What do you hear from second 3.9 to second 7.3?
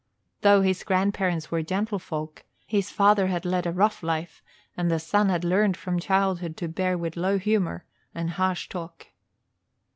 life and the son had learned from childhood to bear with